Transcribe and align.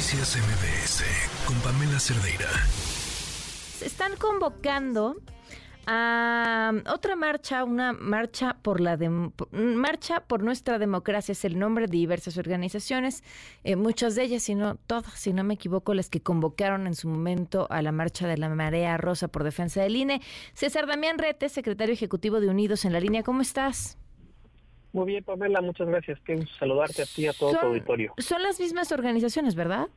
Noticias 0.00 0.38
MBS 0.38 1.04
con 1.44 1.56
Pamela 1.60 2.00
Cerdeira. 2.00 2.48
Se 3.78 3.84
están 3.84 4.16
convocando 4.16 5.16
a 5.86 6.72
otra 6.90 7.16
marcha, 7.16 7.64
una 7.64 7.92
marcha 7.92 8.56
por 8.62 8.80
la 8.80 8.96
marcha 9.52 10.20
por 10.20 10.42
nuestra 10.42 10.78
democracia 10.78 11.32
es 11.32 11.44
el 11.44 11.58
nombre 11.58 11.86
de 11.86 11.98
diversas 11.98 12.38
organizaciones, 12.38 13.22
eh, 13.62 13.76
muchas 13.76 14.14
de 14.14 14.22
ellas, 14.22 14.42
si 14.44 14.54
no 14.54 14.76
todas, 14.76 15.12
si 15.20 15.34
no 15.34 15.44
me 15.44 15.52
equivoco, 15.52 15.92
las 15.92 16.08
que 16.08 16.22
convocaron 16.22 16.86
en 16.86 16.94
su 16.94 17.06
momento 17.06 17.66
a 17.68 17.82
la 17.82 17.92
marcha 17.92 18.26
de 18.26 18.38
la 18.38 18.48
marea 18.48 18.96
rosa 18.96 19.28
por 19.28 19.44
defensa 19.44 19.82
del 19.82 19.96
INE. 19.96 20.22
César 20.54 20.86
Damián 20.86 21.18
Rete, 21.18 21.50
secretario 21.50 21.92
ejecutivo 21.92 22.40
de 22.40 22.48
Unidos 22.48 22.86
en 22.86 22.94
la 22.94 23.00
línea, 23.00 23.22
¿cómo 23.22 23.42
estás? 23.42 23.98
Muy 24.92 25.06
bien, 25.06 25.24
Pamela, 25.24 25.60
muchas 25.60 25.88
gracias. 25.88 26.18
Quiero 26.24 26.44
saludarte 26.58 27.02
a 27.02 27.06
ti 27.06 27.22
y 27.22 27.26
a 27.26 27.32
todo 27.32 27.52
tu 27.52 27.66
auditorio. 27.66 28.12
Son 28.18 28.42
las 28.42 28.58
mismas 28.58 28.90
organizaciones, 28.92 29.54
¿verdad? 29.54 29.88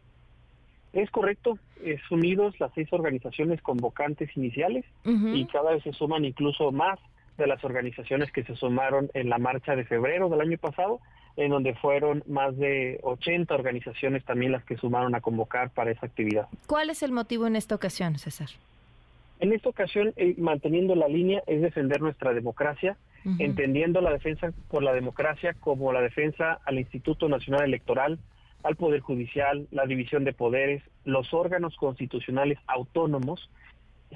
Es 0.94 1.10
correcto, 1.10 1.58
es 1.84 2.00
unidos 2.12 2.60
las 2.60 2.72
seis 2.76 2.88
organizaciones 2.92 3.62
convocantes 3.62 4.30
iniciales 4.38 4.86
y 5.04 5.46
cada 5.46 5.72
vez 5.72 5.84
se 5.84 5.92
suman 5.94 6.24
incluso 6.24 6.72
más 6.72 7.00
de 7.38 7.48
las 7.48 7.64
organizaciones 7.64 8.32
que 8.32 8.44
se 8.44 8.56
sumaron 8.56 9.10
en 9.16 9.30
la 9.30 9.40
marcha 9.40 9.76
de 9.76 9.86
febrero 9.86 10.30
del 10.30 10.42
año 10.42 10.58
pasado, 10.60 11.00
en 11.36 11.50
donde 11.50 11.74
fueron 11.74 12.24
más 12.28 12.56
de 12.58 13.00
80 13.02 13.56
organizaciones 13.56 14.24
también 14.24 14.52
las 14.52 14.64
que 14.66 14.78
sumaron 14.78 15.16
a 15.16 15.22
convocar 15.22 15.72
para 15.72 15.90
esa 15.90 16.06
actividad. 16.06 16.48
¿Cuál 16.68 16.92
es 16.92 17.02
el 17.02 17.12
motivo 17.12 17.48
en 17.48 17.56
esta 17.56 17.74
ocasión, 17.74 18.20
César? 18.20 18.50
En 19.40 19.52
esta 19.52 19.70
ocasión, 19.70 20.14
eh, 20.16 20.36
manteniendo 20.38 20.96
la 20.96 21.08
línea, 21.08 21.42
es 21.48 21.62
defender 21.62 22.02
nuestra 22.02 22.34
democracia, 22.34 22.98
entendiendo 23.40 24.02
la 24.02 24.12
defensa 24.12 24.52
por 24.70 24.84
la 24.84 24.94
democracia 24.94 25.54
como 25.54 25.94
la 25.94 26.02
defensa 26.02 26.60
al 26.66 26.80
Instituto 26.80 27.30
Nacional 27.30 27.64
Electoral, 27.64 28.20
al 28.64 28.76
Poder 28.76 29.02
Judicial, 29.02 29.68
la 29.72 29.86
división 29.86 30.24
de 30.24 30.34
poderes, 30.34 30.84
los 31.06 31.34
órganos 31.34 31.76
constitucionales 31.76 32.58
autónomos, 32.68 33.50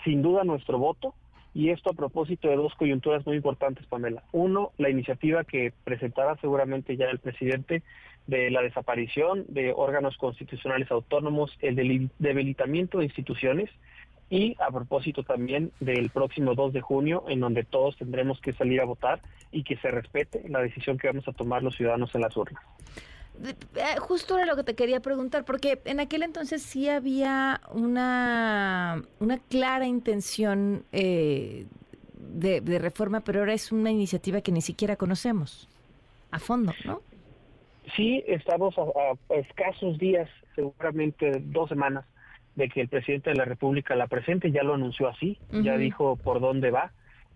sin 0.03 0.22
duda 0.22 0.44
nuestro 0.44 0.77
voto, 0.77 1.14
y 1.53 1.69
esto 1.69 1.89
a 1.89 1.94
propósito 1.94 2.49
de 2.49 2.55
dos 2.55 2.75
coyunturas 2.75 3.25
muy 3.25 3.36
importantes, 3.36 3.86
Pamela. 3.88 4.23
Uno, 4.31 4.72
la 4.77 4.89
iniciativa 4.89 5.44
que 5.44 5.73
presentará 5.83 6.36
seguramente 6.38 6.95
ya 6.97 7.05
el 7.05 7.19
presidente 7.19 7.81
de 8.27 8.52
la 8.52 8.61
desaparición 8.61 9.45
de 9.47 9.73
órganos 9.75 10.17
constitucionales 10.17 10.92
autónomos, 10.92 11.58
el 11.61 12.09
debilitamiento 12.19 12.99
de 12.99 13.05
instituciones, 13.05 13.69
y 14.30 14.56
a 14.59 14.72
propósito 14.72 15.23
también 15.23 15.72
del 15.80 16.09
próximo 16.09 16.53
2 16.53 16.73
de 16.73 16.81
junio, 16.81 17.23
en 17.28 17.39
donde 17.39 17.64
todos 17.64 17.95
tendremos 17.97 18.42
que 18.42 18.53
salir 18.53 18.81
a 18.81 18.86
votar 18.86 19.22
y 19.52 19.64
que 19.64 19.78
se 19.78 19.89
respete 19.89 20.44
la 20.50 20.61
decisión 20.61 20.97
que 20.97 21.08
vamos 21.08 21.28
a 21.28 21.33
tomar 21.33 21.64
los 21.64 21.75
ciudadanos 21.75 22.14
en 22.14 22.22
las 22.22 22.36
urnas. 22.36 22.61
Eh, 23.44 24.00
justo 24.00 24.38
era 24.38 24.45
lo 24.45 24.55
que 24.55 24.64
te 24.64 24.75
quería 24.75 25.00
preguntar, 25.00 25.45
porque 25.45 25.80
en 25.86 26.00
aquel 26.00 26.23
entonces 26.23 26.61
sí 26.64 26.89
había 26.89 27.61
una, 27.72 29.03
una 29.20 29.38
clara 29.38 29.86
intención 29.86 30.83
eh, 30.92 31.66
de, 32.17 32.80
reforma, 32.80 33.22
pero 33.22 33.39
ahora 33.39 33.53
es 33.53 33.72
una 33.72 33.92
iniciativa 33.92 34.42
que 34.42 34.52
ni 34.52 34.61
siquiera 34.61 34.95
conocemos 34.95 35.70
a 36.31 36.39
fondo, 36.39 36.73
¿no? 36.83 37.02
Sí, 37.95 38.23
estamos 38.28 38.75
a 38.78 39.33
escasos 39.33 39.98
días, 39.98 40.30
seguramente 40.55 41.42
dos 41.45 41.70
semanas, 41.70 42.05
de 42.58 42.69
que 42.69 42.81
el 42.81 42.89
presidente 42.89 43.30
de 43.30 43.36
la 43.36 43.45
República 43.45 43.95
la 43.95 44.08
presente, 44.08 44.52
ya 44.52 44.63
lo 44.63 44.73
anunció 44.73 45.08
así, 45.08 45.38
ya 45.52 45.77
dijo 45.77 46.16
por 46.17 46.41
dónde 46.41 46.72
va, 46.72 46.91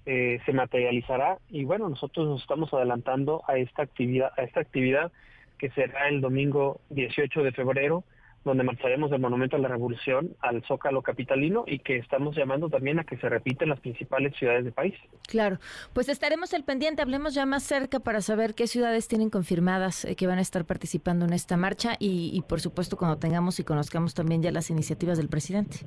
eh, 0.07 0.39
se 0.45 0.51
materializará 0.51 1.37
y 1.47 1.63
bueno, 1.63 1.87
nosotros 1.87 2.27
nos 2.27 2.41
estamos 2.41 2.73
adelantando 2.73 3.43
a 3.47 3.57
esta 3.57 3.83
actividad, 3.83 4.31
a 4.35 4.41
esta 4.41 4.59
actividad 4.61 5.11
que 5.59 5.69
será 5.69 6.09
el 6.09 6.21
domingo 6.21 6.81
18 6.89 7.43
de 7.43 7.51
febrero 7.51 8.03
donde 8.43 8.63
marcharemos 8.63 9.11
del 9.11 9.21
Monumento 9.21 9.55
a 9.55 9.59
la 9.59 9.67
Revolución 9.67 10.35
al 10.39 10.63
Zócalo 10.65 11.01
Capitalino 11.01 11.63
y 11.67 11.79
que 11.79 11.97
estamos 11.97 12.35
llamando 12.35 12.69
también 12.69 12.99
a 12.99 13.03
que 13.03 13.17
se 13.17 13.29
repiten 13.29 13.69
las 13.69 13.79
principales 13.79 14.35
ciudades 14.37 14.63
del 14.63 14.73
país. 14.73 14.95
Claro, 15.27 15.59
pues 15.93 16.09
estaremos 16.09 16.53
al 16.53 16.63
pendiente, 16.63 17.01
hablemos 17.01 17.33
ya 17.33 17.45
más 17.45 17.63
cerca 17.63 17.99
para 17.99 18.21
saber 18.21 18.55
qué 18.55 18.67
ciudades 18.67 19.07
tienen 19.07 19.29
confirmadas 19.29 20.05
eh, 20.05 20.15
que 20.15 20.27
van 20.27 20.39
a 20.39 20.41
estar 20.41 20.65
participando 20.65 21.25
en 21.25 21.33
esta 21.33 21.57
marcha 21.57 21.95
y, 21.99 22.41
por 22.47 22.61
supuesto 22.61 22.97
cuando 22.97 23.17
tengamos 23.17 23.59
y 23.59 23.63
conozcamos 23.63 24.13
también 24.13 24.41
ya 24.41 24.51
las 24.51 24.69
iniciativas 24.69 25.17
del 25.17 25.29
presidente. 25.29 25.77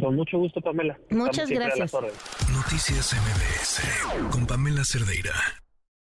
Con 0.00 0.16
mucho 0.16 0.38
gusto, 0.38 0.60
Pamela. 0.60 0.98
Muchas 1.10 1.48
gracias. 1.48 1.92
Noticias 2.52 3.14
MBS 3.14 4.30
con 4.30 4.46
Pamela 4.46 4.82
Cerdeira. 4.84 5.32